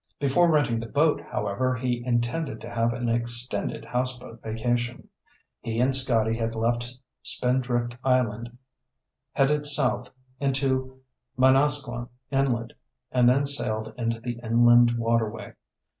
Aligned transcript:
Before 0.19 0.49
renting 0.49 0.79
the 0.79 0.87
boat, 0.87 1.21
however, 1.31 1.75
he 1.75 2.03
intended 2.03 2.59
to 2.61 2.69
have 2.71 2.91
an 2.91 3.07
extended 3.07 3.85
houseboat 3.85 4.41
vacation. 4.41 5.09
He 5.59 5.79
and 5.79 5.95
Scotty 5.95 6.35
had 6.35 6.55
left 6.55 6.95
Spindrift 7.21 7.97
Island, 8.03 8.57
headed 9.33 9.67
south 9.67 10.09
into 10.39 11.01
Manasquan 11.37 12.09
Inlet, 12.31 12.71
and 13.11 13.29
then 13.29 13.45
sailed 13.45 13.93
into 13.95 14.19
the 14.19 14.39
inland 14.43 14.97
waterway. 14.97 15.53